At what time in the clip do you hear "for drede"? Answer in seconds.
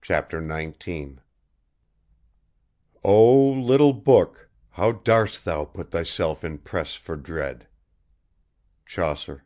6.96-7.68